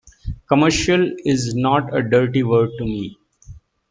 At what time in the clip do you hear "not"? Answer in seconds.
1.53-1.95